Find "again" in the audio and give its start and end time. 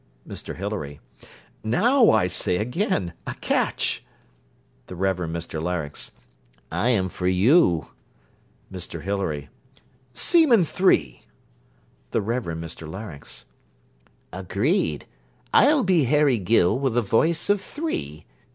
2.57-3.13